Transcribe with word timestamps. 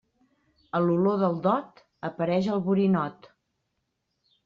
A 0.77 0.81
l'olor 0.85 1.19
del 1.25 1.37
dot, 1.45 1.83
apareix 2.11 2.51
el 2.57 2.65
borinot. 2.73 3.33